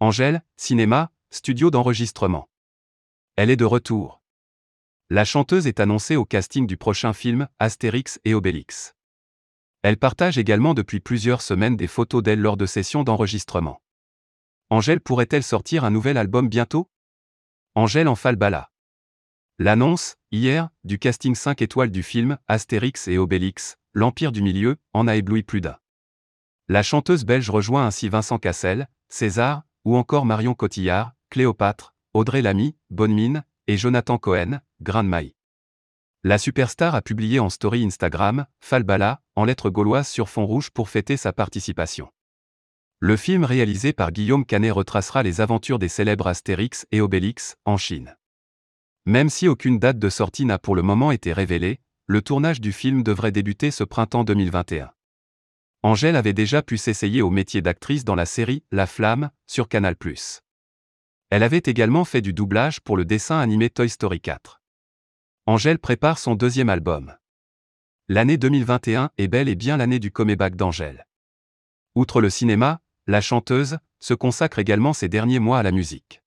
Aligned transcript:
Angèle, 0.00 0.44
cinéma, 0.56 1.10
studio 1.30 1.72
d'enregistrement. 1.72 2.48
Elle 3.34 3.50
est 3.50 3.56
de 3.56 3.64
retour. 3.64 4.22
La 5.10 5.24
chanteuse 5.24 5.66
est 5.66 5.80
annoncée 5.80 6.14
au 6.14 6.24
casting 6.24 6.68
du 6.68 6.76
prochain 6.76 7.12
film 7.12 7.48
Astérix 7.58 8.20
et 8.24 8.32
Obélix. 8.32 8.94
Elle 9.82 9.96
partage 9.96 10.38
également 10.38 10.72
depuis 10.72 11.00
plusieurs 11.00 11.42
semaines 11.42 11.76
des 11.76 11.88
photos 11.88 12.22
d'elle 12.22 12.40
lors 12.40 12.56
de 12.56 12.64
sessions 12.64 13.02
d'enregistrement. 13.02 13.82
Angèle 14.70 15.00
pourrait-elle 15.00 15.42
sortir 15.42 15.84
un 15.84 15.90
nouvel 15.90 16.16
album 16.16 16.48
bientôt? 16.48 16.88
Angèle 17.74 18.06
en 18.06 18.14
falbala. 18.14 18.70
L'annonce, 19.58 20.14
hier, 20.30 20.68
du 20.84 21.00
casting 21.00 21.34
5 21.34 21.60
étoiles 21.60 21.90
du 21.90 22.04
film 22.04 22.38
Astérix 22.46 23.08
et 23.08 23.18
Obélix, 23.18 23.78
l'Empire 23.94 24.30
du 24.30 24.42
Milieu, 24.42 24.76
en 24.92 25.08
a 25.08 25.16
ébloui 25.16 25.42
plus 25.42 25.60
d'un. 25.60 25.76
La 26.68 26.84
chanteuse 26.84 27.24
belge 27.24 27.50
rejoint 27.50 27.84
ainsi 27.84 28.08
Vincent 28.08 28.38
Cassel, 28.38 28.88
César, 29.08 29.64
ou 29.88 29.96
encore 29.96 30.26
Marion 30.26 30.52
Cotillard, 30.52 31.14
Cléopâtre, 31.30 31.94
Audrey 32.12 32.42
Lamy, 32.42 32.76
Bonne 32.90 33.42
et 33.66 33.78
Jonathan 33.78 34.18
Cohen, 34.18 34.60
Grain. 34.82 35.10
La 36.22 36.36
superstar 36.36 36.94
a 36.94 37.00
publié 37.00 37.40
en 37.40 37.48
story 37.48 37.86
Instagram, 37.86 38.44
Falbala, 38.60 39.22
en 39.34 39.46
lettres 39.46 39.70
gauloises 39.70 40.08
sur 40.08 40.28
fond 40.28 40.44
rouge 40.44 40.68
pour 40.68 40.90
fêter 40.90 41.16
sa 41.16 41.32
participation. 41.32 42.10
Le 42.98 43.16
film 43.16 43.44
réalisé 43.44 43.94
par 43.94 44.12
Guillaume 44.12 44.44
Canet 44.44 44.72
retracera 44.72 45.22
les 45.22 45.40
aventures 45.40 45.78
des 45.78 45.88
célèbres 45.88 46.26
Astérix 46.26 46.84
et 46.92 47.00
Obélix, 47.00 47.56
en 47.64 47.78
Chine. 47.78 48.14
Même 49.06 49.30
si 49.30 49.48
aucune 49.48 49.78
date 49.78 49.98
de 49.98 50.10
sortie 50.10 50.44
n'a 50.44 50.58
pour 50.58 50.76
le 50.76 50.82
moment 50.82 51.12
été 51.12 51.32
révélée, 51.32 51.80
le 52.04 52.20
tournage 52.20 52.60
du 52.60 52.72
film 52.72 53.02
devrait 53.02 53.32
débuter 53.32 53.70
ce 53.70 53.84
printemps 53.84 54.24
2021. 54.24 54.90
Angèle 55.82 56.16
avait 56.16 56.32
déjà 56.32 56.60
pu 56.60 56.76
s'essayer 56.76 57.22
au 57.22 57.30
métier 57.30 57.62
d'actrice 57.62 58.04
dans 58.04 58.16
la 58.16 58.26
série 58.26 58.64
La 58.72 58.86
Flamme, 58.86 59.30
sur 59.46 59.68
Canal+. 59.68 59.96
Elle 61.30 61.42
avait 61.42 61.62
également 61.64 62.04
fait 62.04 62.20
du 62.20 62.32
doublage 62.32 62.80
pour 62.80 62.96
le 62.96 63.04
dessin 63.04 63.38
animé 63.38 63.70
Toy 63.70 63.88
Story 63.88 64.20
4. 64.20 64.60
Angèle 65.46 65.78
prépare 65.78 66.18
son 66.18 66.34
deuxième 66.34 66.68
album. 66.68 67.16
L'année 68.08 68.38
2021 68.38 69.10
est 69.18 69.28
bel 69.28 69.48
et 69.48 69.54
bien 69.54 69.76
l'année 69.76 70.00
du 70.00 70.10
comeback 70.10 70.56
d'Angèle. 70.56 71.06
Outre 71.94 72.20
le 72.20 72.30
cinéma, 72.30 72.80
la 73.06 73.20
chanteuse 73.20 73.78
se 74.00 74.14
consacre 74.14 74.58
également 74.58 74.92
ces 74.92 75.08
derniers 75.08 75.38
mois 75.38 75.58
à 75.58 75.62
la 75.62 75.72
musique. 75.72 76.22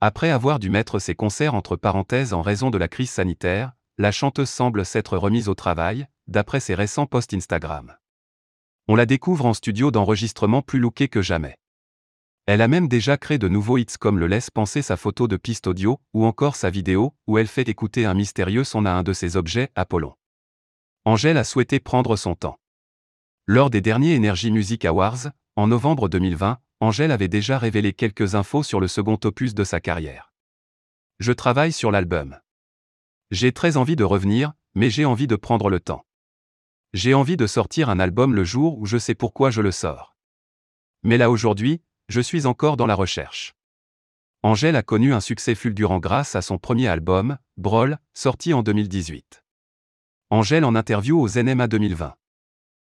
Après 0.00 0.30
avoir 0.30 0.58
dû 0.58 0.70
mettre 0.70 0.98
ses 0.98 1.14
concerts 1.14 1.54
entre 1.54 1.76
parenthèses 1.76 2.32
en 2.32 2.42
raison 2.42 2.70
de 2.70 2.78
la 2.78 2.88
crise 2.88 3.10
sanitaire, 3.10 3.72
la 3.96 4.12
chanteuse 4.12 4.50
semble 4.50 4.84
s'être 4.84 5.16
remise 5.16 5.48
au 5.48 5.54
travail, 5.54 6.06
d'après 6.28 6.60
ses 6.60 6.74
récents 6.74 7.06
posts 7.06 7.34
Instagram. 7.34 7.97
On 8.90 8.96
la 8.96 9.04
découvre 9.04 9.44
en 9.44 9.52
studio 9.52 9.90
d'enregistrement 9.90 10.62
plus 10.62 10.78
looké 10.78 11.08
que 11.08 11.20
jamais. 11.20 11.58
Elle 12.46 12.62
a 12.62 12.68
même 12.68 12.88
déjà 12.88 13.18
créé 13.18 13.36
de 13.36 13.46
nouveaux 13.46 13.76
hits 13.76 13.98
comme 14.00 14.18
le 14.18 14.26
laisse 14.26 14.48
penser 14.48 14.80
sa 14.80 14.96
photo 14.96 15.28
de 15.28 15.36
piste 15.36 15.66
audio, 15.66 16.00
ou 16.14 16.24
encore 16.24 16.56
sa 16.56 16.70
vidéo, 16.70 17.14
où 17.26 17.36
elle 17.36 17.48
fait 17.48 17.68
écouter 17.68 18.06
un 18.06 18.14
mystérieux 18.14 18.64
son 18.64 18.86
à 18.86 18.92
un 18.92 19.02
de 19.02 19.12
ses 19.12 19.36
objets, 19.36 19.70
Apollon. 19.74 20.14
Angèle 21.04 21.36
a 21.36 21.44
souhaité 21.44 21.80
prendre 21.80 22.16
son 22.16 22.34
temps. 22.34 22.58
Lors 23.46 23.68
des 23.68 23.82
derniers 23.82 24.16
Energy 24.16 24.50
Music 24.50 24.86
Awards, 24.86 25.32
en 25.56 25.66
novembre 25.66 26.08
2020, 26.08 26.58
Angèle 26.80 27.10
avait 27.10 27.28
déjà 27.28 27.58
révélé 27.58 27.92
quelques 27.92 28.36
infos 28.36 28.62
sur 28.62 28.80
le 28.80 28.88
second 28.88 29.20
opus 29.22 29.52
de 29.52 29.64
sa 29.64 29.80
carrière. 29.82 30.32
Je 31.18 31.32
travaille 31.32 31.72
sur 31.72 31.90
l'album. 31.90 32.38
J'ai 33.32 33.52
très 33.52 33.76
envie 33.76 33.96
de 33.96 34.04
revenir, 34.04 34.54
mais 34.74 34.88
j'ai 34.88 35.04
envie 35.04 35.26
de 35.26 35.36
prendre 35.36 35.68
le 35.68 35.80
temps. 35.80 36.06
J'ai 36.94 37.12
envie 37.12 37.36
de 37.36 37.46
sortir 37.46 37.90
un 37.90 38.00
album 38.00 38.34
le 38.34 38.44
jour 38.44 38.78
où 38.78 38.86
je 38.86 38.96
sais 38.96 39.14
pourquoi 39.14 39.50
je 39.50 39.60
le 39.60 39.72
sors. 39.72 40.16
Mais 41.02 41.18
là 41.18 41.30
aujourd'hui, 41.30 41.82
je 42.08 42.20
suis 42.20 42.46
encore 42.46 42.78
dans 42.78 42.86
la 42.86 42.94
recherche. 42.94 43.54
Angèle 44.42 44.74
a 44.74 44.82
connu 44.82 45.12
un 45.12 45.20
succès 45.20 45.54
fulgurant 45.54 45.98
grâce 45.98 46.34
à 46.34 46.40
son 46.40 46.56
premier 46.56 46.88
album, 46.88 47.36
Brawl, 47.58 47.98
sorti 48.14 48.54
en 48.54 48.62
2018. 48.62 49.44
Angèle 50.30 50.64
en 50.64 50.74
interview 50.74 51.20
aux 51.20 51.28
NMA 51.28 51.68
2020. 51.68 52.14